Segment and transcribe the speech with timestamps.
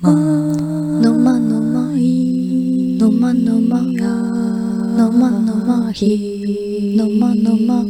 [0.00, 7.84] まのまのまいのまのまのまのまひのまのま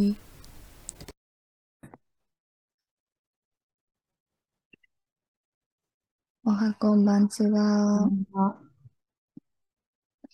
[6.45, 8.09] おはこんばんちは。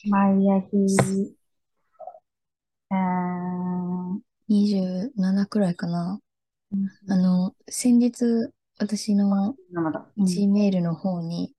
[0.05, 1.35] 毎日、
[2.89, 6.21] えー、27くらいかな。
[7.09, 8.23] あの、先日、
[8.79, 9.55] 私の。
[10.17, 11.53] Gmail の方に、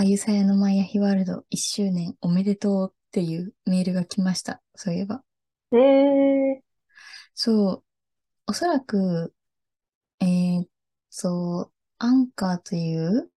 [0.00, 4.62] あゆさやのマイヤヒワールド1周年おめでとうっていうメールが来ました。
[4.76, 5.24] そういえば。
[5.72, 6.60] えー、
[7.34, 7.84] そう、
[8.46, 9.34] おそらく、
[10.20, 10.66] えー、
[11.10, 13.28] そう、アンカーという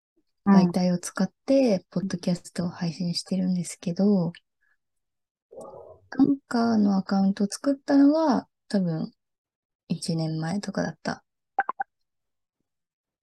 [0.46, 4.32] うん媒体を使って、ポッドキャストを配信してるんですけど、
[6.16, 9.12] アンカーのアカウントを作ったのは、多分、
[9.88, 11.24] 1年前とかだった。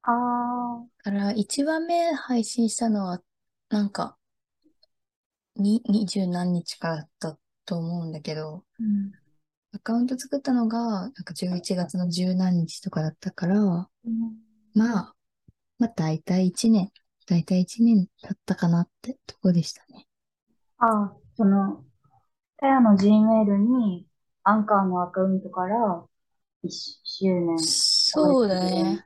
[0.04, 3.22] あだから、1話目配信したのは、
[3.70, 4.18] なんか、
[5.56, 9.12] に、二十何日かだったと思うんだけど、ー、うん
[9.72, 13.90] アカウント作ったのが、なんか11月の十何日とかだったから、ま
[14.98, 15.16] あ、
[15.78, 16.92] まあ大体1年、
[17.28, 20.08] 大体1年経ったかなってとこでしたね。
[20.80, 21.86] あー、その、
[22.58, 24.08] タヤの Gmail に、
[24.44, 26.04] アンカーのアカウントから、
[26.64, 26.70] 1
[27.04, 27.60] 周年。
[27.60, 29.06] そうだね。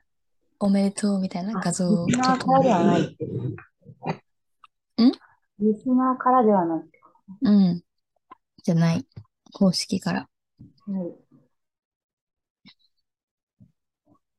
[0.58, 3.26] おめでとうみたいな画像をリスナーとからではないって。
[5.60, 7.00] んリスナーからではないって。
[7.42, 7.82] うん。
[8.62, 9.06] じゃない。
[9.52, 10.28] 公式から。
[10.86, 11.14] はい。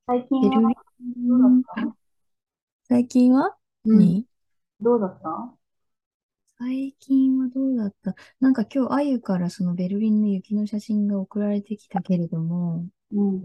[0.08, 0.72] 最近は
[1.18, 1.96] どうだった？
[2.88, 3.56] 最近は？
[3.86, 4.26] うん何
[4.82, 5.56] どうだった？
[6.60, 8.16] 最近はどうだった？
[8.40, 13.44] なんか今日、あゆからそのベルリンの雪の写真が送られてきたけれども、うん。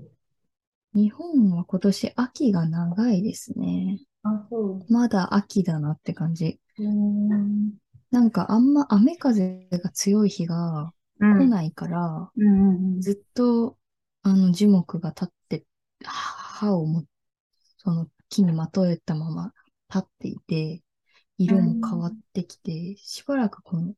[0.93, 4.01] 日本は今年秋が長いですね。
[4.23, 4.93] あ、そう。
[4.93, 6.61] まだ秋だなって感じ。
[6.81, 7.73] うーん。
[8.11, 11.39] なんかあんま雨風が強い日がうん。
[11.39, 13.01] 来ないから、うんうんうん。
[13.01, 13.77] ずっと
[14.23, 15.65] あの樹木が立って、
[16.03, 17.05] 葉をも、
[17.79, 19.53] その木にまとえたまま
[19.89, 20.83] 立っていて、
[21.39, 23.95] 色も変わってきて、しばらくこの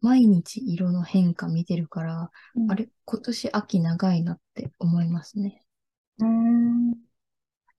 [0.00, 2.30] 毎日色の変化見てるから、
[2.68, 5.62] あれ、今年秋長いなって思いますね。
[6.18, 6.92] うーん。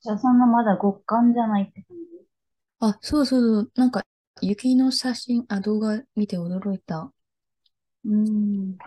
[0.02, 2.26] じゃあそんなまだ極寒じゃないって感じ？
[2.80, 4.04] あ、そうそうそう、なんか
[4.46, 7.14] 雪の写真、あ、動画見て驚いた。
[8.04, 8.78] うーん。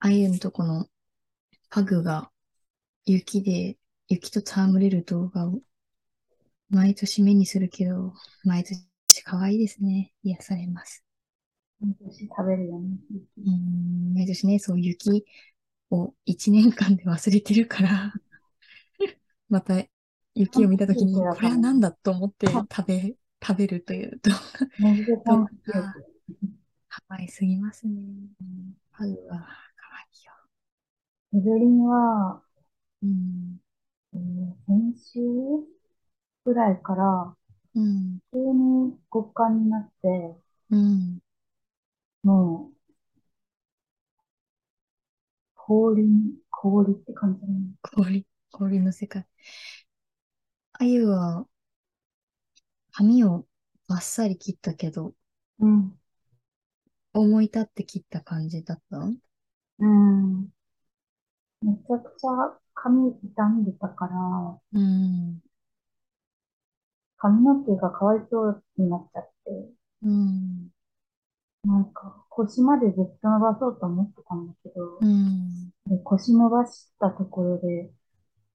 [0.00, 0.88] あゆのとこの
[1.70, 2.32] パグが
[3.06, 3.78] 雪で、
[4.08, 5.60] 雪と戯れる動画を
[6.70, 8.84] 毎年目にするけど、毎年
[9.22, 10.12] 可愛いですね。
[10.24, 11.04] 癒されます。
[11.80, 12.96] 毎年食べるよね。
[13.38, 15.24] うーん、毎年ね、そう雪
[15.90, 18.12] を一年間で忘れてるから、
[19.48, 19.84] また
[20.34, 24.32] 雪を見たときに、これは何だと思って食べ、食べるという動
[24.76, 25.96] マジで画が
[26.88, 27.94] 可愛すぎますね。
[28.92, 29.38] パグは
[29.76, 30.32] 可愛いよ。
[31.32, 32.42] ベルリンは、
[33.02, 33.60] うん。
[34.14, 35.20] えー先週
[36.44, 37.36] ぐらいから
[37.74, 38.18] うん。
[38.32, 40.36] 急に極寒になって、
[40.70, 41.20] うん。
[42.24, 42.92] もう、
[45.54, 47.54] 氷に、氷って感じだね。
[47.82, 49.26] 氷、氷の世界。
[50.74, 51.46] あゆは、
[52.92, 53.46] 髪を
[53.88, 55.14] バッサリ切ったけど、
[55.60, 55.98] うん。
[57.14, 58.98] 思い立って切った感じだった？
[58.98, 60.42] うん。
[61.62, 65.40] めちゃくちゃ髪傷んでたから、うん。
[67.18, 69.50] 髪の毛がかわいそうになっちゃって、
[70.02, 70.68] うん。
[71.64, 75.70] なんか腰までずっと伸ばそうと思ってたんだけど、うん。
[75.86, 77.90] で腰伸ばしたところで、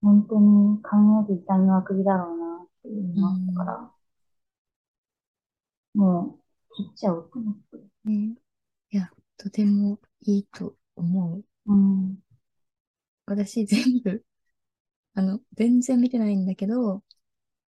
[0.02, 3.92] 本当に髪の毛痛みまくりだろうなっていうのがあったから、
[5.98, 6.38] も
[6.70, 7.78] う切っちゃおうと思って。
[8.06, 8.36] ね。
[8.92, 11.44] いや、とてもいいと思う。
[11.66, 12.20] うん。
[13.26, 14.24] 私全部、
[15.16, 17.02] あの、全然見てないんだけど、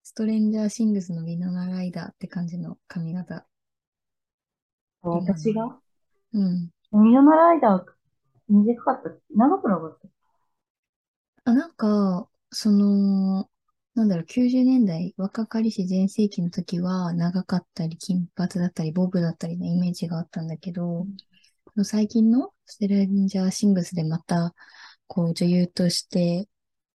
[0.03, 3.47] ストレンジャーシングスのウィノナライダーって感じの髪型。
[5.01, 5.79] 私が？
[6.33, 6.69] うん。
[6.91, 7.83] ミノナライダー
[8.47, 9.99] 短かった長くなかっ
[11.43, 11.51] た？
[11.51, 13.48] あ、なんか、その、
[13.99, 21.05] なんだろう、90年代、若かりし全盛期の時は、長かったり、金髪だったり、ボブだったりのイメージがあったんだけど、
[21.83, 24.55] 最近のストレンジャーシングスでまた、
[25.07, 26.47] こう、女優として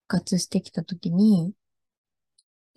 [0.08, 1.54] 復活してきた時に、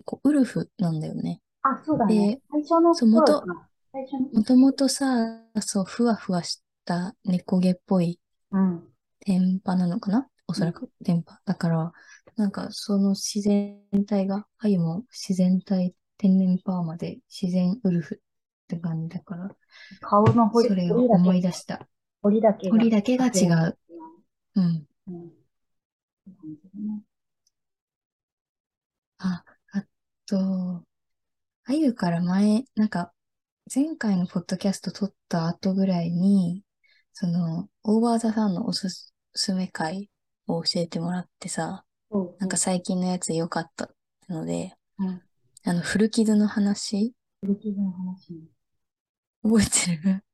[0.06, 1.42] こう、ウルフなんだよね。
[1.60, 2.36] あ、そうだね。
[2.36, 3.68] で最初のそう元頃か。
[3.92, 4.20] 最初の。
[4.32, 8.18] もともとさ、そう、ふわふわした猫毛っぽい
[8.52, 8.94] うん。
[9.20, 11.40] 天パなのかなおそらく天パ。
[11.44, 11.92] だから、
[12.36, 18.18] なんかその自然体が、あゆも自然体天然パーマで自然ウルフっ
[18.68, 19.50] て感じだから、
[20.00, 21.86] 顔の彫り、それを思い出した。
[22.22, 22.76] 彫りだけが。
[22.76, 23.78] 彫りだけが違う。
[24.56, 24.86] うん。
[25.08, 25.30] うん。
[29.18, 29.84] あ、あ
[30.26, 30.84] と、
[31.66, 33.12] あゆから前、なんか、
[33.74, 36.62] 前回のポッドキャスト撮った後ぐらいに、
[37.12, 40.10] その、オーバーザさんのおすすめ会
[40.56, 41.84] を教えてもらってさ、
[42.38, 43.90] なんか最近のやつ良かった
[44.28, 45.22] ので、うん。
[45.64, 47.14] あの、古傷の話？
[47.40, 48.40] 古傷の話ね。
[49.42, 50.24] 覚えてる？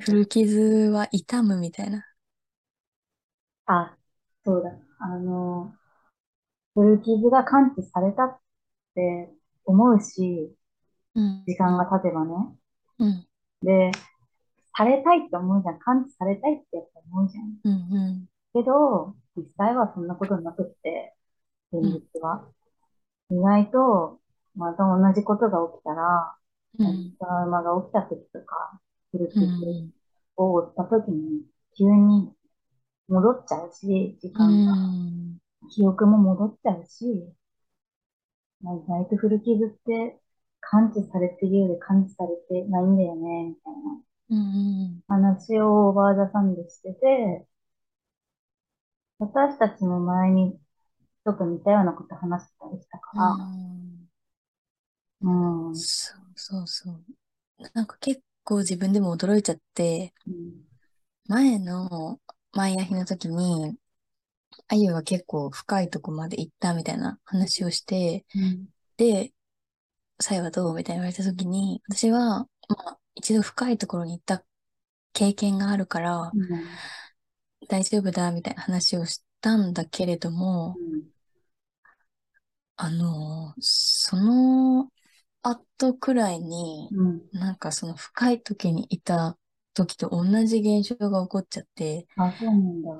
[0.00, 2.04] 古傷は痛むみたいな。
[3.66, 3.96] あ、
[4.44, 4.70] そうだ。
[4.98, 5.72] あの、
[6.74, 8.38] 古傷が感知されたっ
[8.94, 9.32] て
[9.64, 10.54] 思うし、
[11.14, 11.44] うん。
[11.46, 12.34] 時間が経てばね。
[12.98, 13.26] うん。
[13.62, 13.92] で、
[14.76, 15.78] されたいって思うじゃん。
[15.80, 17.58] 感知されたいってやっぱ思うじゃん。
[17.64, 17.72] うん。
[17.72, 18.28] うん。
[18.54, 21.14] けど、実際はそんなことなくって、
[21.72, 21.82] 現
[22.14, 22.48] 実は。
[23.30, 24.20] 意外と、
[24.56, 26.36] また同じことが起きたら、
[26.78, 27.16] うん。
[27.20, 28.80] トラウマが起きた時とか、
[29.12, 29.92] 古う傷ん。
[30.36, 31.44] を負った時に、
[31.78, 32.34] 急に
[33.08, 34.72] 戻っちゃうし、時う間が。
[34.72, 35.38] ん。
[35.70, 37.34] 記憶も戻っちゃうし、
[38.62, 40.18] まあ、意外と古傷って
[40.60, 43.74] 感知されてるようで感知されてないんだよね、みたい
[44.32, 45.02] うん。
[45.08, 47.46] な話をオーバーザさんでしてて、
[49.18, 53.32] 私たちも前にちょっと似たようなこと話してたりしたから、
[55.20, 57.04] うん、うん、そうそうそう。
[57.74, 60.14] なんか結構自分でも驚いちゃって、
[61.28, 62.18] 前の
[62.52, 63.76] マイアヒの時に、
[64.68, 69.32] あゆが結構深いとこまで行ったみたいな話をして、うん、で、
[70.20, 74.44] さやはどうみたいな言われた時に、私は、まあ、一度深いところに行った
[75.12, 76.32] 経験があるから、
[77.68, 80.76] 大丈夫だみたいな話をしたんだけれども、
[82.76, 84.90] あの、その
[85.42, 87.38] 後くらいに、うん、うん。
[87.38, 89.36] なんかその深い時にいた
[89.74, 92.06] 時と同じ現象が起こっちゃって、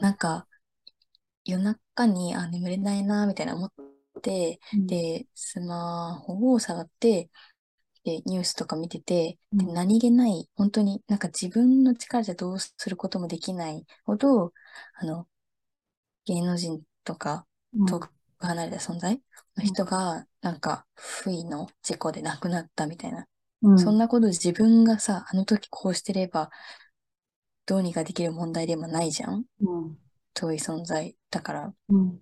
[0.00, 0.46] なんか
[1.44, 3.72] 夜中に、あ、眠れないな、みたいな思っ
[4.22, 7.30] て、うん、で、スマホを触って、
[8.04, 9.74] で、ニュースとか見てて、で、うん。
[9.74, 14.52] 何気ない、本当になんか自分の力じゃどうすることもできないほど、
[14.94, 15.26] あの、
[16.24, 19.20] 芸能人とかうん、遠く離れた存在
[19.56, 23.26] の人が、なんか、不意の事故で亡くなったみたいな。
[23.62, 26.50] うん、そんなこと自分がさ、あの時こうしてれば、
[27.66, 29.44] どうにかできる問題でもないじゃん。
[29.60, 29.98] うん、
[30.34, 31.74] 遠い存在だから。
[31.88, 32.18] うん、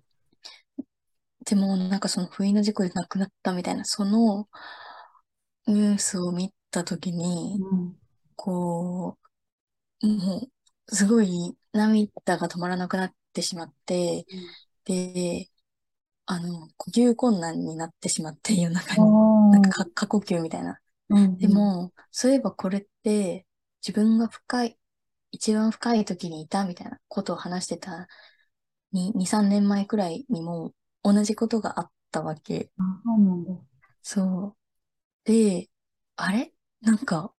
[1.45, 4.47] でも、なんかその不意の事故で亡くなったみたいな、その
[5.67, 7.95] ニュースを見た時に、うん、
[8.35, 9.17] こ
[10.01, 10.51] う、も
[10.87, 14.25] う、すごい涙が止まらなくなってしまって、
[14.85, 15.49] で、
[16.25, 19.01] あの、呼吸困難になってしまって、夜中に。
[19.51, 20.79] なんかか過呼吸みたいな。
[21.09, 23.45] うん、でも、そういえばこれって、
[23.85, 24.77] 自分が深い、
[25.31, 28.07] 一番深い時にいたみたいなことを話してた、
[28.91, 30.73] に、2、3年前くらいにも
[31.03, 32.71] 同じことがあったわけ。
[32.77, 33.51] あ、そうなんだ。
[34.01, 34.60] そう。
[35.23, 35.69] で、
[36.15, 36.53] あれ？
[36.81, 37.33] なんか、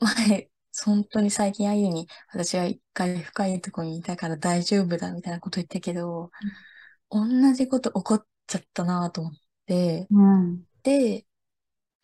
[0.00, 0.50] 前、
[0.84, 6.30] 本当に最近あゆに、私は一回深いところにいたから大丈夫だみたいなこと言ったけど、
[7.10, 9.32] 同じこと起こっちゃったなと思っ
[9.66, 11.26] て、うん、で、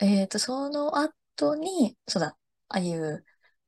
[0.00, 2.36] えっと、その後に、そうだ、
[2.68, 3.24] あゆ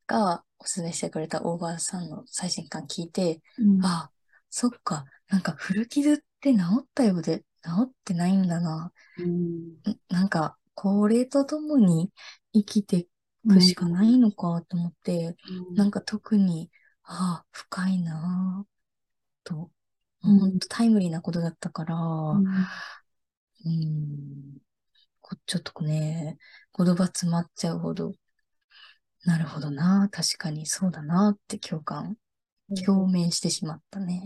[0.07, 4.11] がおすすめしてくれたオーバーさんの最新刊聞いて、うん、あ、
[4.51, 8.93] そっか、なんか古傷って治ったようで治ってないんだな。
[9.19, 9.77] うん、ん
[10.09, 12.13] なんか、これとともに
[12.53, 13.09] 生きてい
[13.49, 15.35] くしかないのかと思って、
[15.75, 16.71] なんか特に、
[17.03, 18.69] ああ、深いなぁ、
[19.43, 19.71] と、
[20.23, 22.47] うんほんとタイムリーなことだったから、うん、
[23.65, 24.59] うん、
[25.21, 26.37] こちょっとね、
[26.77, 28.13] 言葉詰まっちゃうほど、
[29.25, 32.17] なるほどな、確かにそうだなって共感、
[32.85, 34.23] 共鳴してしまったね。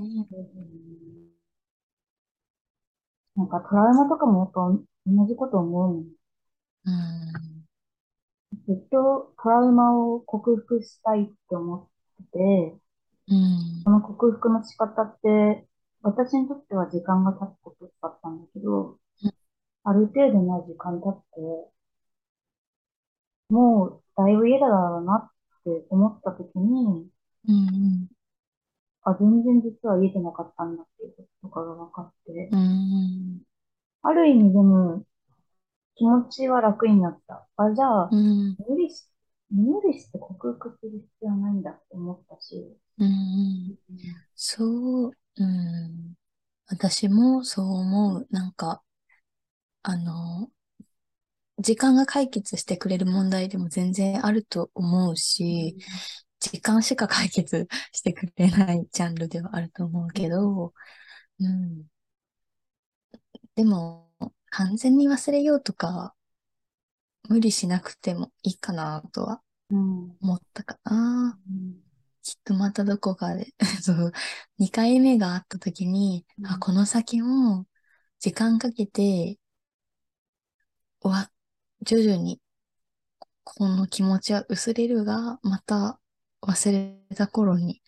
[3.37, 4.61] なんかトラウマとかもやっぱ
[5.07, 6.20] 同じこと思うの。
[6.87, 7.67] うん、
[8.67, 11.87] ずっとトラウマを克服したいって思っ
[12.33, 12.81] てて、
[13.29, 13.83] うん。
[13.85, 15.67] そ、の克服の仕方って、
[16.03, 19.33] 私にとっては時間が経つことだったんだけどうん、
[19.85, 21.71] ある程度の時間経って、
[23.51, 25.31] もうだいぶ嫌だろうなっ
[25.65, 27.09] て思った時に、
[27.49, 28.09] うん、
[29.03, 33.43] あ、全然実は言えてなかったんだっていうこととかが分かって、うん、
[34.03, 35.05] ある意味でも
[36.01, 37.47] 気持ちは楽になった。
[37.59, 39.05] あ、じゃあ、うん、無理し、
[39.51, 43.77] 無理して克服する必要はないんだって思ったし、うん、
[44.35, 46.15] そう、うん、
[46.69, 48.27] 私もそう思う。
[48.31, 48.83] なんか、
[49.83, 50.51] あの、
[51.59, 55.77] 時間が解決してくれる問題でも全然あると思うし、
[56.39, 60.73] 時間しか解決してくれないジャンルではあると思うけど、
[61.41, 61.85] うん。
[63.55, 64.10] でも、
[64.51, 66.15] 完全に忘れようとか、
[67.29, 70.17] 無理しなくてもいいかなとはうん。
[70.21, 71.39] 思ったかな。
[71.49, 71.81] うん。
[72.23, 74.13] きっとまたどこかで、 そう、
[74.59, 77.67] 2回目があった時に、あ、この先も
[78.21, 79.39] 時間かけて、
[81.03, 81.31] わ、
[81.83, 82.41] 徐々に
[83.45, 86.01] この気持ちは薄れるが、また
[86.41, 87.83] 忘れた頃に、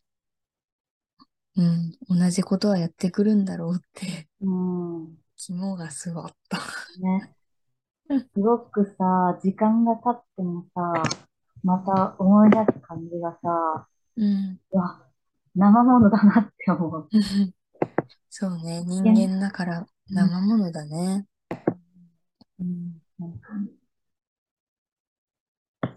[1.56, 5.21] うん、同じことはやってくるんだろうって、うん。
[5.44, 6.58] 肝が据わった。
[7.00, 7.34] ね。
[8.08, 11.02] すごくさ、時間が経ってもさ、
[11.64, 14.60] また思い出す感じがさ、うん。
[14.70, 15.04] うわ、
[15.56, 17.08] 生ものだなって思う。
[18.30, 21.26] そうね、人間だから生ものだね。
[22.60, 23.02] うん。
[23.18, 23.68] 本当に。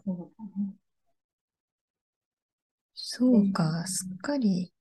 [0.03, 0.73] そうだね。
[2.95, 4.73] そうか、すっかり、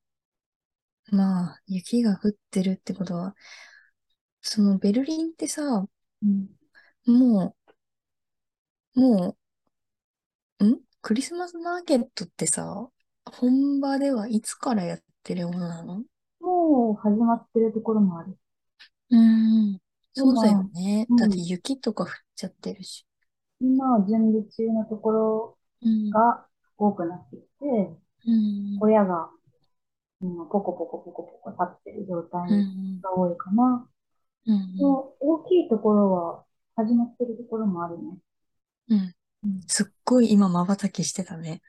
[1.10, 3.34] まあ、雪が降ってるってことは、
[4.46, 5.86] そのベルリンってさ、
[6.22, 6.48] うん。
[7.06, 7.56] も
[8.94, 9.36] う、も
[10.60, 10.80] う、ん？
[11.00, 12.88] クリスマスマーケットってさ、
[13.24, 16.02] 本場ではいつからやってるものなの？
[16.40, 18.36] もう始まってるところもある。
[19.10, 19.78] うん。
[20.12, 21.06] そうだよ今ね。
[21.08, 23.06] うんだって雪とか降っちゃってるし。
[23.60, 26.10] 今、準備中のところうん。
[26.10, 26.46] が
[26.76, 27.46] 多くなってきて、
[28.26, 28.78] うん。
[28.78, 29.30] 小屋が、
[30.20, 33.00] うん、ポコポコポコポコ立ってる状態うん。
[33.00, 33.88] が多いかな。
[34.46, 34.76] うん。
[34.76, 36.44] もう大きいところは
[36.76, 38.18] 始まってるところもあるね。
[38.88, 39.14] うん。
[39.44, 39.60] うん。
[39.66, 41.62] すっごい今瞬きしてたね。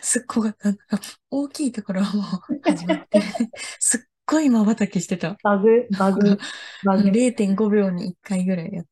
[0.00, 0.68] すっごかった。
[0.68, 1.00] なんか
[1.30, 3.20] 大きいところはもう始まって。
[3.80, 5.36] すっごい瞬きしてた。
[5.42, 6.38] バグ、バグ、
[6.84, 8.90] バグ、0.5秒に1回ぐらいやって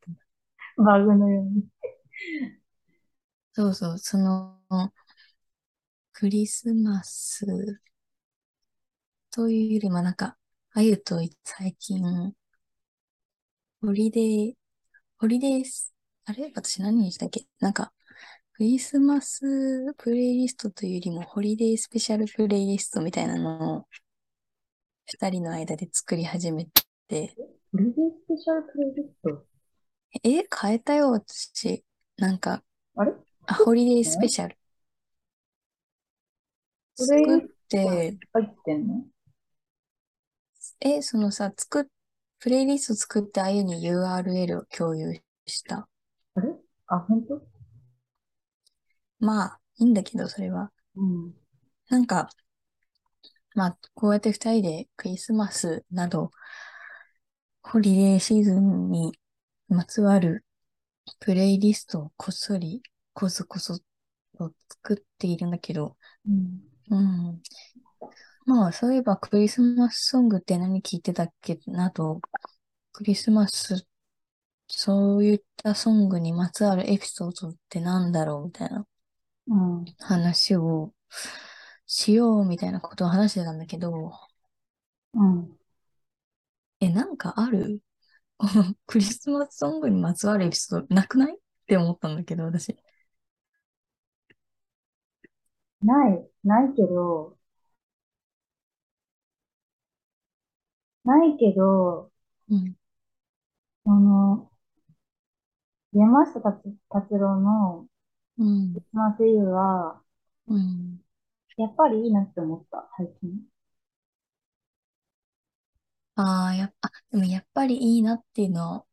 [0.77, 0.83] た。
[0.83, 1.65] バグのように。
[3.55, 4.59] そうそう、その、
[6.12, 7.47] クリスマス
[9.31, 10.37] というよりもなんか、
[10.73, 12.35] あゆと最近、
[13.85, 14.53] ホリデー、
[15.19, 15.93] ホリデース、
[16.27, 16.53] あれ？
[16.55, 17.47] 私何にしたっけ？
[17.59, 17.93] なんか、
[18.53, 23.87] クリスマスプレイリストというよりも、ホリデースペシャルプレイリストみたいなのを、
[25.07, 26.69] 二人の間で作り始め
[27.09, 27.35] て、
[27.73, 29.47] ホリデースペシャルプレイリスト？
[30.23, 31.85] え、変えたよ、私。
[32.19, 32.62] なんか、
[32.95, 33.12] あれ？
[33.49, 34.57] あ、ホリデースペシャル。
[36.95, 39.05] 作って、入ってんの？
[40.79, 41.85] え、そのさ、作っ、
[42.43, 45.15] プレイリスト作ってあゆに URL を共有
[45.47, 45.89] した。
[46.35, 46.49] あれ？
[46.89, 47.41] あ、本当？
[49.21, 50.73] まあ、いいんだけど、それは。
[50.97, 51.35] うん。
[51.89, 52.31] なんか、
[53.55, 56.33] まあ、こうやって二人でクリスマスなど、
[57.63, 59.13] ホリデーシーズンに
[59.69, 60.45] まつわる
[61.21, 62.83] プレイリストをこっそり、
[63.13, 63.79] こそこそ
[64.37, 65.97] と作っているんだけど、
[66.29, 66.61] うん。
[66.91, 67.43] うん。
[68.47, 72.21] まあ、そういえばクリスマスソングって何聞いてたっけなど、
[72.93, 73.87] クリスマス、
[74.69, 78.87] そういったソングにまつわるエピソードってなんだろうみたいな
[79.47, 79.95] うん。
[80.01, 80.93] 話を
[81.87, 84.13] しようみたいなことを話してたんだけど、
[85.15, 85.59] うん。
[86.81, 87.81] え、なんかある？
[88.39, 91.35] こ のクリスマスソングにまつわるエピソードなくない？
[91.37, 92.77] って思ったんだけど、私。
[95.83, 97.37] ない、ないけど、
[101.04, 102.11] ないけど、
[102.49, 102.76] うん。
[103.85, 104.50] あの、
[105.94, 107.87] 山下達達郎の
[108.38, 108.80] うんク。
[108.80, 110.02] リスマスイブは、
[110.47, 111.02] うん。
[111.56, 113.40] やっぱりいいなって思った、最近。
[116.14, 118.87] ああ、やっぱ、あ、でもやっぱりいいなっていうのは、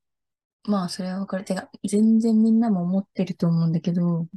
[0.65, 1.45] まあ、それはわかる。
[1.45, 4.27] てか、全然みんなも思ってると思うんだけど、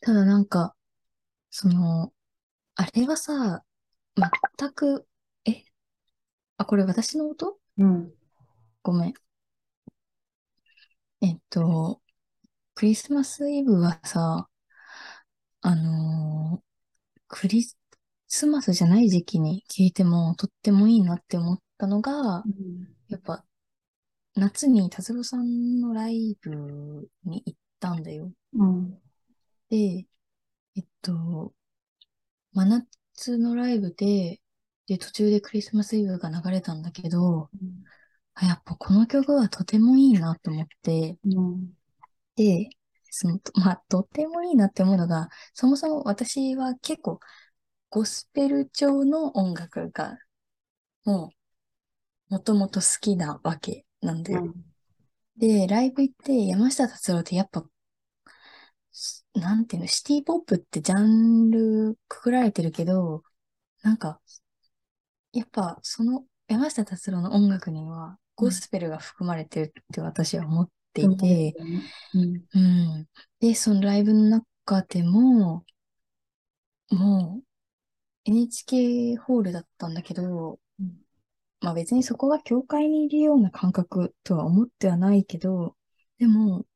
[0.00, 0.74] ただなんか、
[1.50, 2.12] その、
[2.76, 3.64] あれはさ、
[4.58, 5.15] 全く、え、
[6.58, 7.58] あ、これ私の音？
[7.78, 8.12] うん。
[8.82, 9.14] ごめん。
[11.20, 12.00] えっと、
[12.74, 14.48] クリスマスイブはさ、
[15.60, 16.66] あのー
[17.28, 17.64] クリ
[18.28, 22.86] スマスじゃない時期に聴いてもとってもいいなって思ったのが、うん。
[23.08, 23.44] やっぱ、
[24.36, 28.30] 夏に達郎さんのライブに行ったんだよ。
[28.54, 28.94] うん。
[29.68, 30.06] で、
[30.76, 31.52] えっと、
[32.52, 34.40] 真夏のライブで、
[34.86, 37.50] で、途中でクリスマスイブが流れたんだけど、
[38.34, 41.72] あ、やっぱこの曲はとてもいいなと思って、うん。
[42.36, 42.68] で、
[43.10, 47.18] その、まあ、とってもいいなって思うのが、そもそも私は結構、
[47.90, 50.18] ゴスペル調の音楽が、
[51.04, 51.32] も
[52.30, 54.52] う、もともと好きなわけなんだよ。
[55.36, 57.64] で、ライブ行って山下達郎ってやっぱ、
[58.92, 63.22] すなんていうの、シティポップってジャンルくくられてるけど、
[63.82, 64.20] なんか、
[65.36, 71.54] やっぱその山下達郎の音楽にはゴスペルが含まれてるって私は思っていて、
[72.14, 72.44] うん。
[72.54, 72.58] う
[73.00, 73.06] ん。
[73.40, 75.64] で、そのライブの中でも、
[76.90, 77.44] もう
[78.24, 80.92] NHK ホールだったんだけど、うん
[81.60, 85.74] まあ別にそこが教会にいるような感覚とは思ってはないけど、
[86.18, 86.66] でも、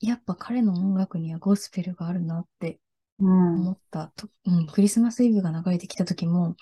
[0.00, 2.80] やっぱ彼の音楽にはゴスペルがあるなって
[3.18, 3.60] うん。
[3.60, 6.56] 思ったと、うん、クリスマスイブが流れてきた時も、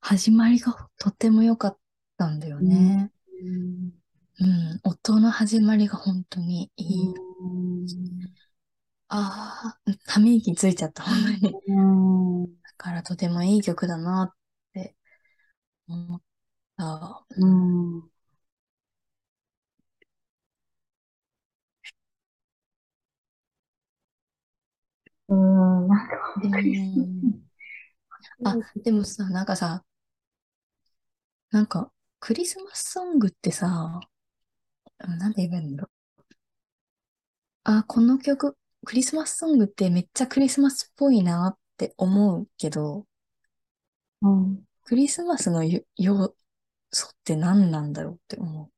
[0.00, 1.78] 始まりがとっても良かっ
[2.16, 3.12] たんだよね。
[3.42, 3.92] うん。
[4.40, 7.14] うん、音の始まりが本当にいい。
[7.40, 7.86] うん。
[9.08, 11.52] ああ、ため息ついちゃった、本当に。
[11.52, 11.82] だう
[12.46, 12.58] ん。
[12.76, 14.36] からとてもいい曲だなっ
[14.72, 14.96] て
[15.88, 16.22] 思っ
[16.78, 17.26] た。
[17.30, 18.10] うん。
[25.28, 25.88] うん。
[25.88, 27.47] なんか、うびっくりしん。
[28.44, 29.84] あ、でもさ、なんかさ、
[31.50, 34.00] なんか、クリスマスソングってさ、
[35.00, 35.90] うんなんて言えばいいんだろう。
[37.64, 43.06] あ、この曲、クリスマスソングってめっちゃクリスマスっぽいなって思うけど、
[44.22, 44.64] うん。
[44.84, 46.34] クリスマスのよ要
[46.90, 48.70] 素って何なんだろうって思う。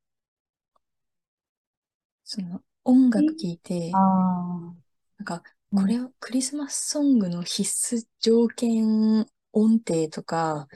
[2.24, 3.90] その、音楽聴いて。
[3.92, 7.62] なんか、うんこれはクリスマスソングの必
[7.96, 10.68] 須条件音程とか、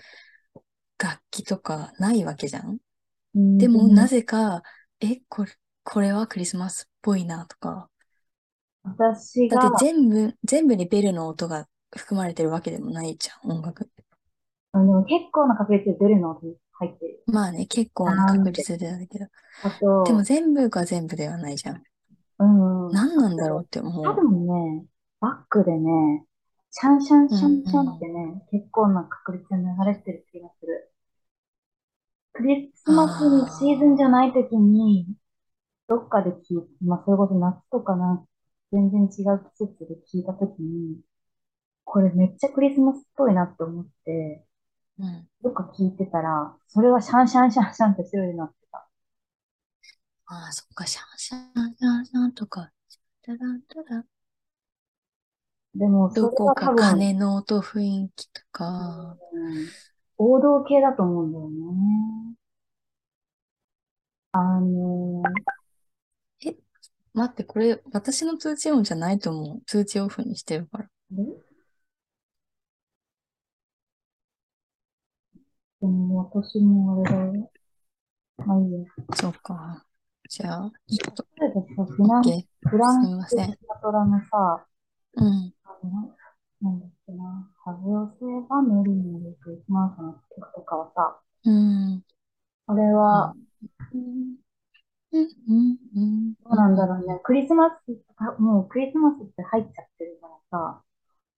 [0.98, 2.78] 楽器とかないわけじゃん？
[3.34, 4.62] うんでも、なぜか、
[5.00, 5.52] え、これ、
[5.84, 7.90] これはクリスマスっぽいなとか。
[8.82, 11.66] 私がだって、全部、全部にベルの音が
[11.96, 13.90] 含まれてるわけでもないじゃん、音楽。
[14.72, 17.24] あの、結構な確率で出るのに入ってる。
[17.26, 19.26] まあね、結構な確率でだけど。
[19.62, 21.82] あと、でも全部が全部ではないじゃん。
[22.38, 22.88] うん。
[22.92, 24.22] 何なんだろうって思多う。
[24.22, 24.86] 分ね、
[25.20, 26.24] バックでね、
[26.76, 30.90] シャンシャンシャンシャンってね、結構な確率で流れてる気がする。
[32.32, 35.06] クリスマスのシーズンじゃない時に、
[35.86, 38.26] どっかで聞いて、まあ、それこそ夏とかな、
[38.72, 39.08] 全然違う
[39.56, 41.00] 季節で聞いた時に、
[41.84, 44.44] これめっちゃクリスマスっぽいなって思って、
[44.98, 45.28] うん。
[45.44, 48.78] どっか聞いてたら、それはシャンシャンシャンシャンって一人でなってた。
[50.26, 52.72] ああ、そっか、シャンシャンシャンシャンとか、
[53.22, 54.13] タランタラン
[55.74, 59.68] でも、そどこか鐘の音雰囲気とか、うん
[60.16, 62.36] 王道系だと思うんだよね。
[64.30, 65.22] あの
[67.14, 69.62] 待って、これ、私の通知音じゃないと思う。
[69.66, 70.88] 通知オフにしてるから。
[71.12, 71.22] ー、で
[75.80, 77.50] でも私もあれだよ。
[78.38, 78.78] まあいいや。
[79.14, 79.84] そうか。
[80.28, 82.46] じゃあ、ちょっと、例えばさ、フラン、OK。
[82.68, 83.46] フランスすみません。
[83.52, 84.66] シナトラのさ、
[85.16, 85.54] うん。
[85.84, 86.16] あの、
[86.62, 86.80] なん。
[86.80, 88.14] だっけな、ハブオセ
[88.48, 92.02] バメリーのクリスマスの曲とかはさ、うん。
[92.66, 93.34] あれは、
[93.92, 94.36] うん。
[95.12, 95.78] うん。
[95.94, 96.34] うん。
[96.44, 96.76] どうなん。
[96.76, 97.20] だろうね。
[97.22, 97.82] クリスマス、
[98.40, 100.82] もうクリスマスって入っちゃってるからさ、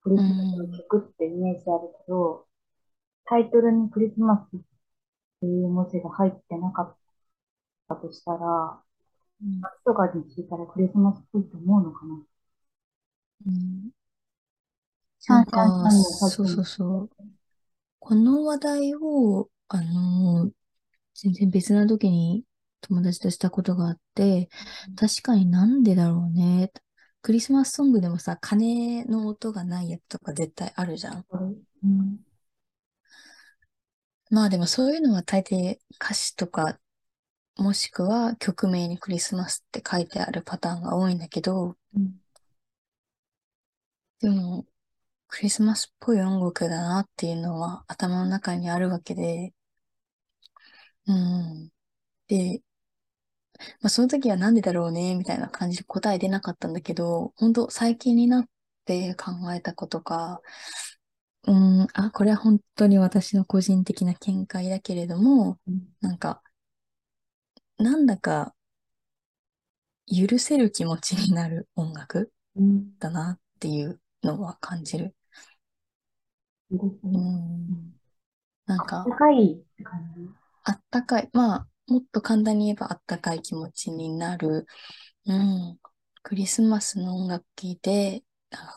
[0.03, 2.47] クリスマスの曲ってイメージあるけど、
[3.27, 4.61] タイトルにクリスマスっ
[5.41, 6.97] ていう文字が入ってなかっ
[7.89, 8.83] たとしたら、
[9.61, 12.27] 夏とかに聞いたらクリスマスっぽいと思うのかな
[13.47, 13.91] うん。
[15.27, 15.61] なんか、
[15.91, 17.11] そうそうそう。
[18.01, 20.53] この話題を、あのー
[21.17, 22.45] 全然別な時に
[22.83, 24.49] 友達としたことがあって、
[24.97, 26.73] 確かになんでだろうね。
[27.23, 31.27] クリスマスソングでもさ、鐘の音がないやつとか絶対あるじゃん。
[31.85, 32.19] うん。
[34.31, 36.79] まあでもそういうのは大抵歌詞とか、
[37.57, 42.21] もしくは曲名にクリスマスって書いてあるパターンが多いんだけど、うん。
[44.21, 44.67] でも、
[45.29, 49.53] クリスマスっぽい音楽だなっていうのは頭の中にあるわけで、
[51.07, 51.71] うん。
[52.29, 52.63] で、
[53.81, 58.45] まあその時はなんでだろうね、みたいな感じで答え出なかったんだけど、本当最近になっ
[58.85, 60.41] て考えたことか、
[61.47, 61.53] う
[61.85, 65.89] ん、あ、これは本当に私の個人的な見解だけれども、うん。
[66.01, 66.43] なんか、
[67.79, 68.55] なんだか
[70.09, 72.99] 許せる気持ちになる音楽うん。
[72.99, 75.15] だなっていうのは感じる。
[76.71, 76.77] う。
[77.09, 77.95] ん。
[78.67, 80.29] なんか、高いって感じ？
[80.65, 81.31] あったかい。
[81.33, 84.67] まあ、もっと簡単に言えばあったかい気持ちになる。
[85.27, 85.79] うん。
[86.23, 88.25] クリスマスの音楽聴いて、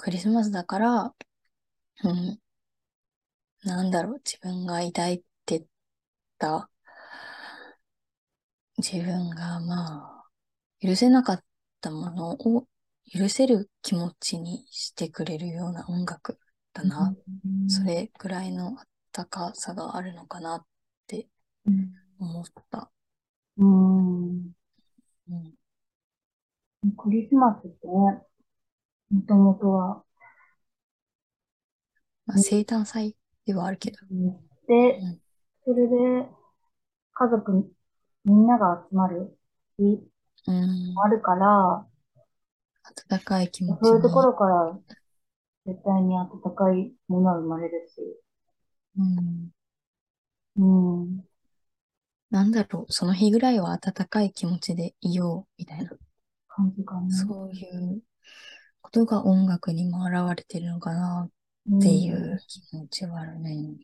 [0.01, 1.15] クリスマスだから、
[2.03, 2.39] うん。
[3.63, 5.65] なんだろう、自分が抱いて
[6.37, 6.69] た、
[8.77, 11.43] 自分がまあ、許せなかっ
[11.81, 12.67] たものを
[13.13, 16.39] 許せる気持ちにしてくれるような音楽
[16.73, 17.15] だな。
[17.67, 20.65] それくらいのあったかさがあるのかなっ
[21.07, 21.27] て
[21.65, 21.93] うん。
[22.19, 22.91] 思った。
[23.57, 24.53] うん。
[25.29, 25.53] うん。
[26.97, 27.93] クリスマスってね、
[29.11, 30.03] もともとは、
[32.25, 33.97] まあ、生誕祭ではあるけど。
[34.67, 35.19] で、うん
[35.65, 36.29] それで、
[37.13, 37.71] 家族
[38.25, 39.37] みんなが集まる
[39.77, 40.01] 日
[40.47, 40.93] うん。
[40.95, 41.87] もあるから、
[43.09, 44.21] 温かい気持ちそういうとこに。
[44.21, 44.79] ろから
[45.65, 48.01] 絶対に温かいものは生まれるし、
[48.97, 49.51] うん。
[50.55, 50.63] う
[51.05, 51.23] ん。
[52.31, 55.91] なんだろう、その日ぐらいは温かい気持ちでいよう、みたいな。
[56.47, 57.09] 感じかな。
[57.09, 58.01] そういう
[58.81, 61.29] ことが音楽にも現れてるのかな
[61.69, 63.77] うんっていう気持ちはあるね。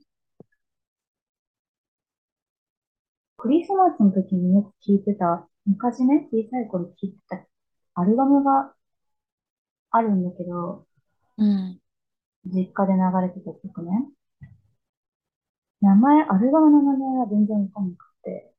[3.37, 7.45] クリスマスの時によく聴いてた、昔ね、小さい頃聴いてた
[7.93, 8.73] アルバムが
[9.95, 10.85] あるんだけど、
[11.37, 11.79] うん。
[12.45, 14.09] 実家で流れてた曲ね。
[15.81, 18.53] 名前、アルバムの名前は全然わかんなくて、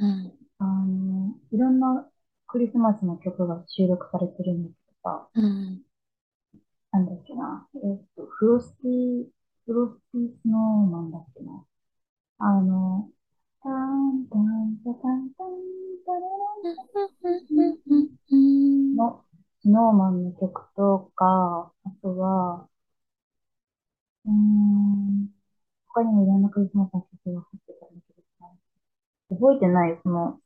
[0.00, 0.32] うん。
[0.58, 2.08] あの、いろんな
[2.46, 5.82] クリスマスの曲が収録されてるんだけどさ、うん。
[6.92, 9.26] なんだっけな、えっと、フロスティ、
[9.66, 11.64] フロスティスノーマンだっけな。
[12.38, 13.10] あの、
[13.62, 15.48] タンタンタタンタン
[16.06, 16.26] タララ
[18.32, 19.24] ンの
[19.62, 22.68] スノーマンの曲とか、あとは、
[24.24, 25.28] うーん、
[25.88, 28.46] 他にもいろんなクリスマスの曲が入ってたんだけどさ、
[29.30, 30.40] 覚えてない、その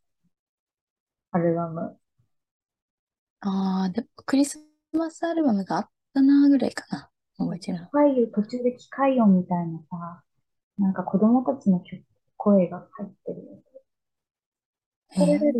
[1.32, 1.98] アルバム。
[3.40, 4.58] ああ、でもクリス
[4.92, 7.10] マスアルバムがあったなぐらいかな。
[7.36, 7.86] 覚えてるの。
[7.86, 10.22] 機械音、途中で機械音みたいなさ、
[10.78, 12.02] なんか子供たちの曲
[12.36, 13.64] 声が入ってる。
[15.16, 15.54] えー、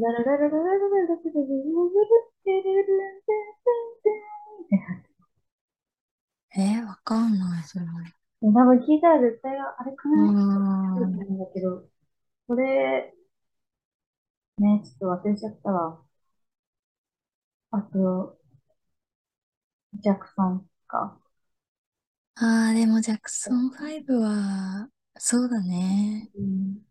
[6.57, 7.85] えー、わかんない、それ。
[8.43, 11.25] 多分聞いたら絶対あれかうなーん。
[11.35, 11.85] んだけど、
[12.49, 13.15] これ、
[14.59, 16.01] ね、ちょっと忘れちゃったわ。
[17.73, 18.39] あと、
[19.95, 21.19] ジャクソンか。
[22.37, 24.89] ああ、でもジャクソン5は、
[25.19, 26.31] そうだね。
[26.35, 26.85] うん。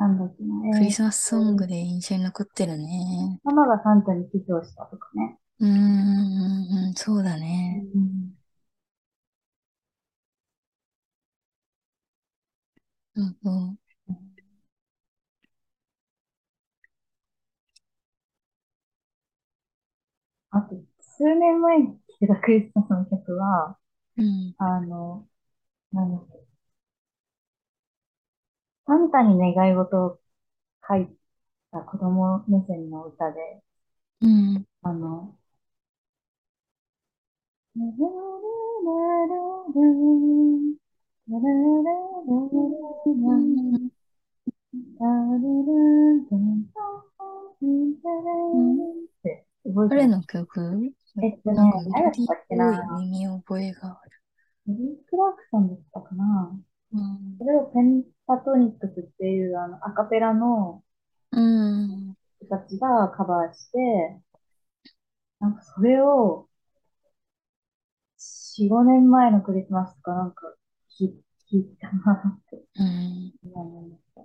[0.00, 0.66] なんだっけな。
[0.66, 3.40] えークリスマスソングで印象に残ってるね。
[3.44, 5.38] ママがサンタにキスをしたとかね。
[5.60, 7.84] うーん、うんうんそうだね。
[7.94, 8.34] うん。
[13.16, 13.78] うんうん。
[20.50, 23.76] あと、数年前に聴いてたクリスマスの曲は、
[24.16, 24.54] うん。
[24.58, 25.28] あの、
[25.92, 26.39] なんだっけ。
[28.90, 30.18] サンタに願い事を
[30.88, 31.06] 書い
[31.70, 33.62] た子供目線の歌で、
[34.20, 34.66] うん。
[34.82, 35.36] あの、
[37.76, 37.78] っ
[49.22, 50.92] て覚えてる誰の曲？
[51.22, 52.70] えっとねなんかメロディー誰だったっけな？
[52.72, 54.02] っぽい耳覚えがあ
[54.66, 54.72] る？
[54.72, 56.58] エリー・クラークソンだったかな？
[56.92, 60.82] うんそれをペンタトニックスっていうあのアカペラの
[61.32, 62.14] うん。
[62.40, 63.78] 人たちがカバーして、
[65.38, 66.48] なんかそれを
[68.58, 70.42] 4、5年前のクリスマスとかなんか
[70.98, 73.32] 聞い聞いたなってうん。
[73.52, 74.22] 思いました。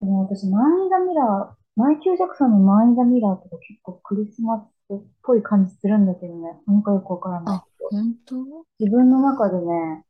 [0.00, 6.60] でも私、マイ・ザ・ミラー、マイキュー・ジャクソンのマイ・ザ・ミラーとか結構クリスマスっぽい感じするんだけどね。
[6.66, 7.90] なんかよくわからないあけど。
[7.90, 8.66] 本当？
[8.78, 10.04] 自分の中でね、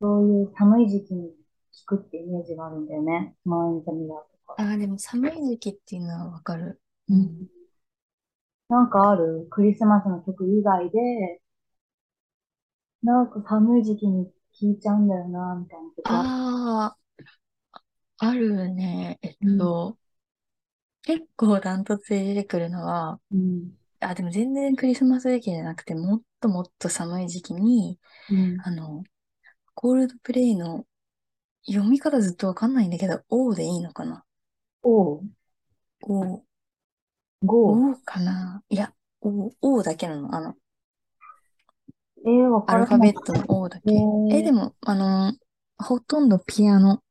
[0.00, 1.30] そういう寒い時期に
[1.72, 3.34] 聴くってイメージがあるんだよね。
[3.44, 4.54] マイ・ザ・ミラーとか。
[4.58, 6.80] あー、でも寒い時期っていうのはわかる。
[7.08, 7.48] ううんん。
[8.68, 9.46] なんかある？
[9.50, 11.40] クリスマスの曲以外で、
[13.02, 16.20] なんか寒い時期に聴いちゃうんだよな、みたいな。
[16.20, 16.96] あ
[18.20, 19.18] あ、あるね。
[19.22, 19.96] えっと、
[21.08, 23.70] 結構ダントツで出てくるのは、うん。
[23.98, 27.98] あ、でも全然クリスマス時期じゃなくて、もっともっと寒い時期に、
[28.30, 28.60] うん。
[28.60, 29.04] あの、
[29.74, 30.84] コールドプレイの
[31.66, 34.22] 読み方ずっとわかんないんだけど、O でいいのかな
[34.82, 35.22] ?O、
[36.02, 36.40] ゴー。
[37.42, 38.62] O かな？
[38.68, 38.92] いや、
[39.22, 40.34] O、O だけなの。
[40.34, 40.56] あの、
[42.26, 42.84] えー、からない。
[42.84, 43.94] ルファベットの O だけ。
[43.94, 45.32] へーえ、でも、あの、
[45.78, 47.02] ほとんどピアノ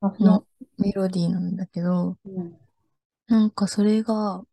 [0.00, 0.46] の
[0.78, 2.30] メロディーなんだけど、う。
[2.30, 2.61] うん。
[3.26, 4.44] なんかそれが、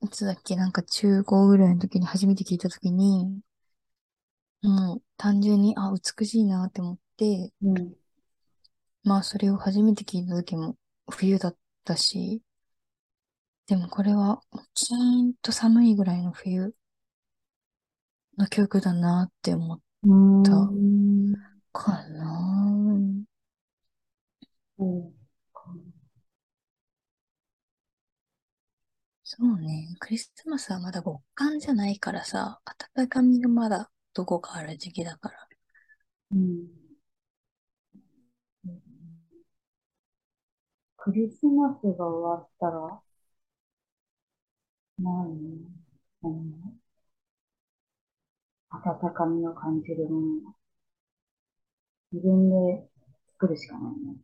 [0.00, 3.40] いつだっけ、なんか中高ぐらいの時に初めて聞いた時に、
[4.62, 7.96] もう単純に、あ、美しいなって思って、うん。
[9.04, 10.76] まあそれを初めて聞いた時も
[11.10, 12.42] 冬だったし、
[13.68, 14.40] でもこれは
[14.74, 16.74] キーンと寒いぐらいの冬
[18.38, 20.42] の曲だなって思っうーん。
[20.42, 20.72] たう
[21.32, 21.36] ん。
[21.72, 23.26] かな。
[29.28, 29.88] そうね。
[29.98, 32.60] クリスマスはまだ極寒じゃないからさ、
[32.94, 35.48] 暖かみがまだどこかある時期だから。
[36.30, 36.68] うん。
[40.98, 43.02] クリスマスが終わったら、
[44.98, 45.72] 何？
[46.22, 46.78] うん
[48.70, 50.54] 温かみを感じるもの。
[52.10, 52.88] 自分で
[53.34, 54.16] 作るしかないね。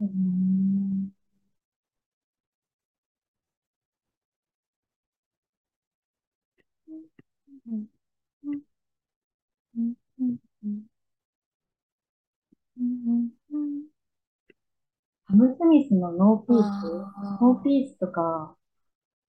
[0.00, 1.12] うん。
[7.66, 7.86] うん
[8.46, 10.84] うんうんうん
[12.78, 13.90] うんうんうん
[15.28, 16.62] サム・スミスの No Peace、
[17.16, 18.54] あ No Peace とか、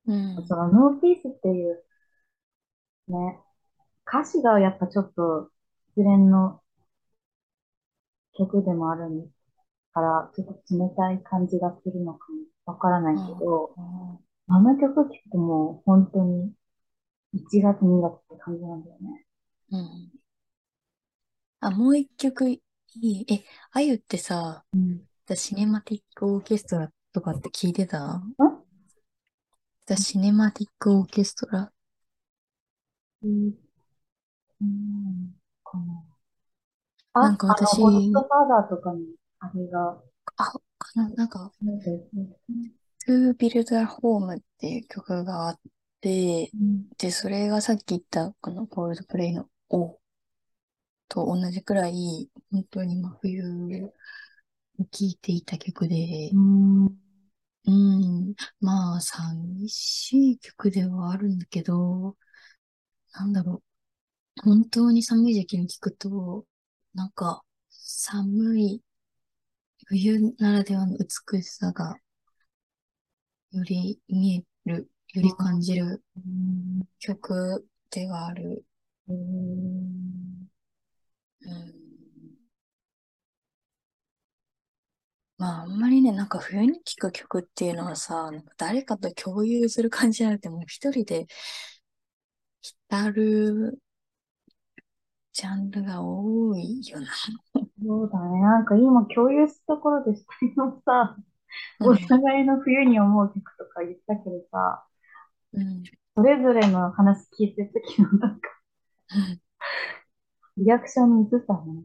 [0.07, 1.83] ーうんその No Peace っていう
[3.09, 3.39] ね、
[4.07, 5.51] 歌詞がやっぱちょっと
[5.95, 6.61] 失恋の
[8.33, 9.09] 曲でもある
[9.93, 16.51] から、ちょっと冷たい感じがするのかもわからないけど、ああの曲聴くともう本当に
[17.33, 19.25] 1月2月って感じなんだよね。
[19.71, 20.11] ーうん
[21.63, 22.61] あ、もう一曲い
[22.95, 23.25] い？
[23.31, 25.07] え、あゆってさ、うん。
[25.27, 28.15] The Cinematic Orchestra とかって聞いてた？
[28.15, 28.35] ん
[29.85, 31.69] ?The Cinematic Orchestra？
[33.23, 33.53] うん。
[34.61, 35.35] うん。
[35.63, 36.03] かな。
[37.13, 39.05] あ、なんか私あの、ホットファーザーとかに、
[39.41, 39.99] あれが、
[40.37, 40.59] あ、か
[40.95, 41.89] な、なんか、なんか、
[43.07, 45.59] To Build a Home っていう曲があっ
[45.99, 46.89] て、うん。
[46.97, 49.97] で、それがさっき言った、このコールドプレイの O
[51.09, 53.89] と同じくらい、本当に真冬に
[54.91, 56.85] 聴いていた曲でう、ん。
[57.65, 62.15] うん、まあ、寂しい曲ではあるんだけど、
[63.13, 63.63] なんだろ
[64.37, 66.45] う、本当に寒い時期に聴くと、
[66.93, 68.81] なんか、寒い
[69.91, 71.95] 冬ならではの美しさが、
[73.51, 76.03] より見える、より感じる。
[76.99, 78.65] 曲ではある。
[79.07, 80.47] うん。
[81.41, 81.73] うん
[85.37, 91.25] まあ、あんまりね、なんか冬に聴く曲っていうのはさ、なんか誰かと共有する感じじゃなくて、もう一人で
[92.61, 93.79] 浸る
[95.33, 97.07] ジャンルが多いよな。
[97.83, 98.41] そうだね。
[98.41, 101.15] なんか今共有したところで二人のさ、
[101.79, 104.85] お互いの冬に思う曲とか言ったけどさ、
[105.53, 105.83] うん。
[106.15, 108.49] それぞれの話聞いてる時のなんか、
[110.57, 111.83] リアクションに映したね。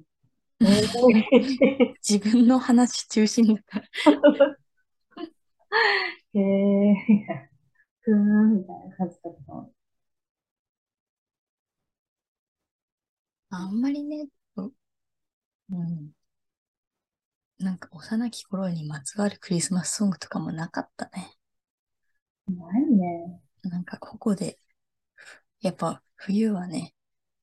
[0.61, 3.87] えー、自分の話中心だから。
[6.35, 6.97] へえ、
[8.01, 9.76] ふーん、みたいな感じだった。
[13.51, 14.73] あんまりね、う
[15.71, 16.13] うん。
[17.59, 21.37] なんか幼き頃にまつわるクリスマスソングとかもなかったね。
[22.49, 23.41] ないね。
[23.63, 24.59] なんかここで、
[25.61, 26.95] やっぱ冬はね、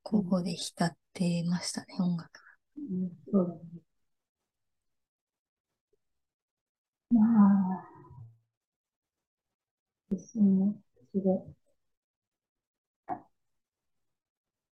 [0.03, 2.41] ここで浸ってましたね、音楽が。
[2.77, 3.83] うん、そうだね。
[7.11, 7.85] まあ、
[10.09, 10.81] 私も、
[11.13, 11.53] 私で。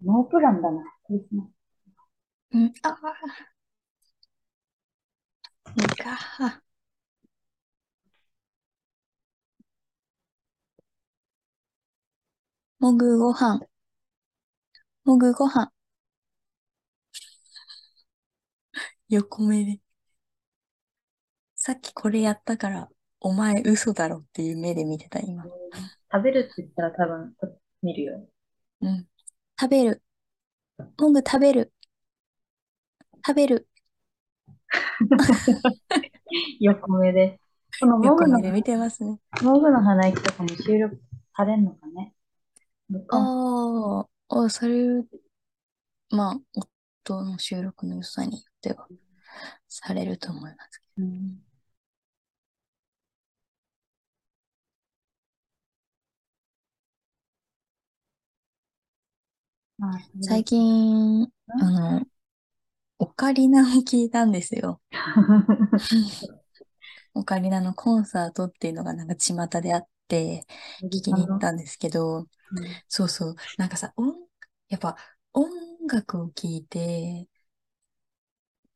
[0.04, 3.50] ノープランだな、うん、ああ。
[5.76, 6.62] いいか。
[12.80, 13.60] もぐご飯。
[15.04, 15.72] もぐご飯。
[19.10, 19.80] 横目で。
[21.56, 25.44] さっきこれやったから、お前嘘だろっていう目で見てた、今。
[26.12, 27.36] 食べるって言ったら多分、
[27.82, 28.30] 見るよ。
[28.82, 29.08] うん。
[29.60, 30.04] 食べる。
[30.98, 31.74] もぐ食べる。
[33.26, 33.68] 食べる。
[36.60, 37.40] 横目で。
[37.80, 39.20] このモグの、横目で見てますね。
[39.42, 41.02] モグの鼻息とかも収録
[41.36, 42.14] されんのかね？
[43.10, 45.04] ああ、あ、それ、
[46.12, 48.88] まあ、夫の収録の良さによっては、
[49.68, 50.84] されると思います。
[50.98, 51.49] うん
[60.22, 62.02] 最近、あの、
[63.00, 64.82] オカリナを聞いたんですよ。
[67.14, 70.46] オカリナのコンサートっていうのがなんか巷であって、
[70.84, 71.40] 聞きに行っ。
[71.40, 72.28] たんですけど、うん。
[72.88, 74.16] そうそう、なんかさ、音、
[74.70, 74.98] やっぱ
[75.34, 75.50] 音
[75.88, 77.28] 楽を聴いて、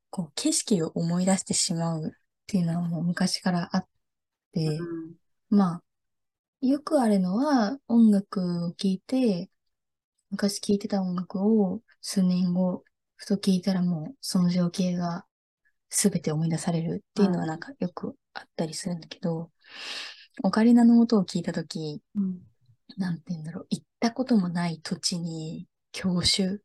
[0.09, 2.11] こう景色を思い出してしまうっ
[2.47, 3.87] ていうのはもう昔からあっ
[4.53, 4.79] て、
[5.49, 5.83] まあ、
[6.61, 9.49] よくあるのは音楽を聴いて、
[10.33, 12.83] 昔聴いてた音楽を数年後、
[13.15, 15.25] ふと聴いたらもうその情景が
[15.89, 19.51] すべて思い出されるっていうのはなんかよくあったりするんだけど、
[20.43, 22.39] オカリナの音を聞いたとき、うん。
[22.97, 26.57] なんて言うんだろう、行ったこともない土地に郷愁、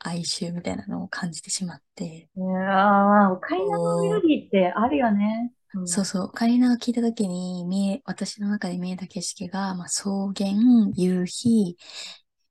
[0.00, 5.52] 哀愁みたいなのを感じてしまって、いやオカリナのメロディーってあるよね。
[5.74, 5.88] うん。
[5.88, 10.52] そうそう、オカリナを聞いたときに見え、私の中で見えた景色が、まあ、草原、
[10.94, 11.78] 夕日、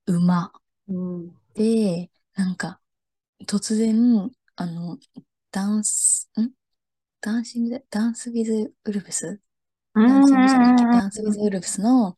[0.06, 0.52] 馬
[0.88, 1.32] うん。
[1.54, 2.80] で、なんか、
[3.46, 4.98] 突然、あの、
[5.52, 6.52] ダンス、ん？
[7.22, 9.40] ダンシング、ダンスウィズ・ウルブス？
[9.96, 11.00] うんダンシングじゃないっけうんうんうん。
[11.00, 12.16] ダンスウィズ・ウルブスの、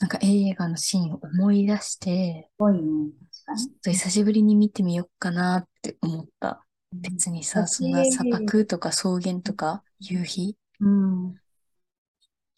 [0.00, 3.10] なんか映画のシーンを思い出して、ぽいね。
[3.44, 3.58] 確かに。
[3.58, 6.64] ちょっと久しぶりに見てみようかなって思った。
[6.92, 10.56] うん、別にさ、そんな砂私、漠とか草原とか夕日？
[10.80, 11.34] うん。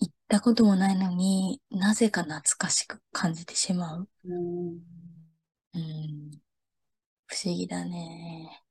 [0.02, 4.08] 行ったこともないのになぜか懐かしく感じてしまう。
[4.26, 4.78] うん。
[5.74, 6.30] うん、
[7.26, 8.62] 不思議だね。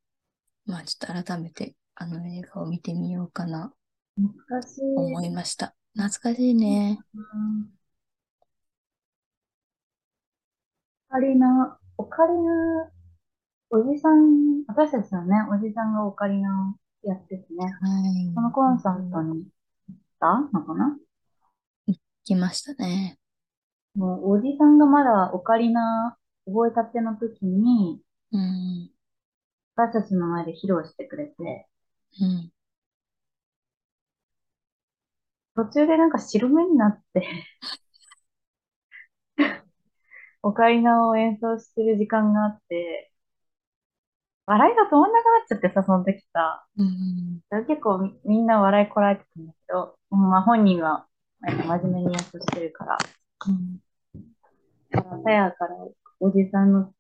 [0.66, 3.74] まあちょっと改めてあの映画を見てみようかな、
[4.18, 4.82] 難しい。
[4.96, 5.76] 思いました。
[5.96, 7.00] 懐かしいね。
[7.16, 7.22] うん。
[11.10, 12.92] オカリナ、オカリナ、
[13.72, 17.70] おじさん、私たちのね、おじさんがオカリナをやっててね、は
[18.08, 18.34] い。
[18.36, 19.46] そのコンサートに
[19.88, 20.98] 行ったのかな？
[22.26, 23.18] 来ましたね。
[23.96, 26.16] もう、おじさんがまだオカリナ
[26.52, 28.92] 覚えたての時に、うん。
[29.76, 31.68] 私たちの前で披露してくれて、
[32.22, 32.52] うん。
[35.56, 37.28] 途中でなんか白目になって
[40.42, 43.12] オカリナを演奏してる時間があって、
[44.46, 46.66] 笑いが止まんなくなっちゃってさ、その時さ。
[46.78, 47.42] うん。
[47.68, 51.08] 結構みみんな笑いこらえてたんだけど、まあ本人は
[51.42, 52.98] 真面目に演奏してるから。
[53.48, 53.80] うん。
[55.24, 55.76] さやから
[56.20, 56.94] おじさんの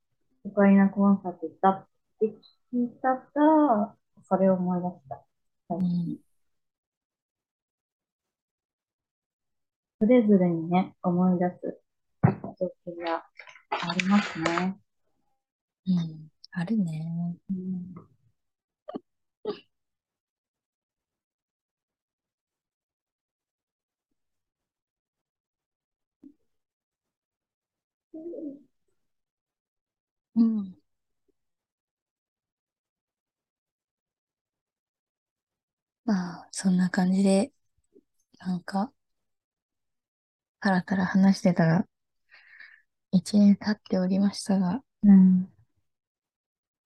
[0.43, 1.87] オカリナコンサート行ったっ
[2.19, 2.27] て
[2.73, 5.25] 聞いたから、それを思い出した。
[5.69, 6.19] うん。
[9.97, 11.79] それぞれにね、思い出す
[12.59, 13.25] 状況が
[13.71, 14.77] ありますね。
[15.87, 16.31] うん。
[16.51, 17.35] あるね。
[17.49, 17.93] うん
[30.39, 30.75] うん。
[36.05, 37.53] まあ、そんな感じで、
[38.39, 38.93] なんか、
[40.61, 41.85] たらたら話してたら、
[43.11, 45.47] 一年経っておりましたが、うん。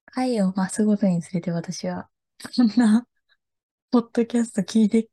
[0.05, 2.09] 回を増すごとにつれて私は、
[2.55, 3.07] こんな、
[3.91, 5.09] ポッドキャスト聞いて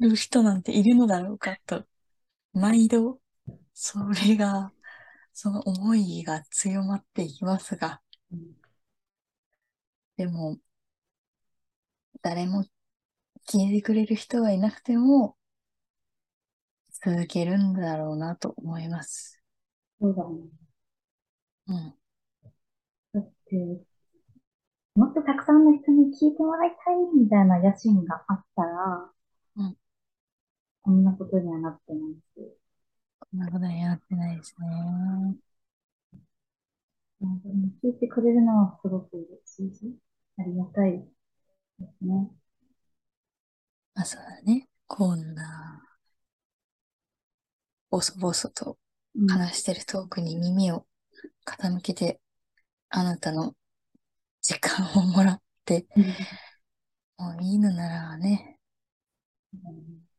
[0.00, 1.86] る人なんているのだろうかと、
[2.54, 3.20] 毎度、
[3.74, 4.73] それが、
[5.34, 8.00] その思いが強まっていきますが、
[10.16, 10.58] でも、
[12.22, 12.64] 誰も
[13.48, 15.36] 聞いてくれる人がいなくても、
[17.04, 19.42] 続けるんだろうなと思います。
[20.00, 20.48] そうだね。
[21.66, 21.94] うん。
[23.12, 23.56] だって、
[24.94, 29.10] もっとたくさんの人に聞いてもらいたいみたいな野心があったら、
[29.56, 29.76] うん。
[30.82, 32.63] こんなことにはなってないし。
[33.34, 35.36] こんなことになってないですね。
[37.82, 39.96] 聞いてくれるのはすごく嬉しいし、
[40.38, 40.92] ありがたい
[41.80, 42.30] ですね。
[43.92, 44.68] まあそうだね。
[44.86, 45.82] こんな、
[47.90, 48.78] ボソボソと
[49.16, 49.26] うん。
[49.26, 50.86] 話してるトークに耳を
[51.44, 52.20] 傾けて、
[52.88, 53.56] あなたの
[54.42, 56.04] 時間をもらって、うん
[57.16, 58.58] もういいのならね、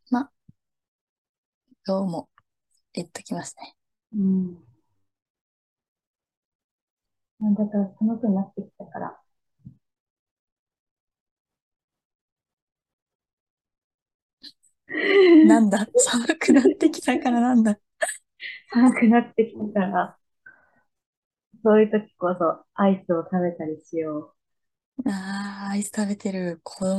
[0.10, 0.32] まあ、
[1.86, 2.30] どうも
[2.96, 3.76] 言っときますね。
[4.14, 4.58] うん。
[7.40, 9.18] まあだから寒くなってきたから。
[15.46, 15.88] なんだ？
[15.98, 17.78] 寒くなってきたからなんだ？
[18.72, 20.18] 寒くなってきたから、
[21.64, 24.34] そういう時こそアイスを食べたりしよ
[25.06, 25.10] う。
[25.10, 26.96] ああ、アイス食べてる子供